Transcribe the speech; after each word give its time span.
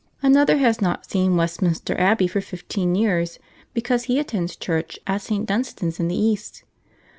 Another 0.23 0.57
has 0.57 0.81
not 0.81 1.07
seen 1.07 1.37
Westminster 1.37 1.95
Abbey 1.99 2.25
for 2.25 2.41
fifteen 2.41 2.95
years, 2.95 3.37
because 3.75 4.05
he 4.05 4.17
attends 4.17 4.55
church 4.55 4.97
at 5.05 5.21
St. 5.21 5.45
Dunstan's 5.45 5.99
in 5.99 6.07
the 6.07 6.17
East. 6.19 6.63